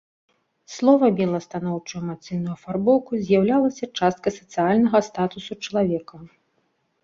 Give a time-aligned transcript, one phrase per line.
[0.75, 6.15] Слова мела станоўчую эмацыйную афарбоўку і з'яўлялася часткай сацыяльнага статусу чалавека.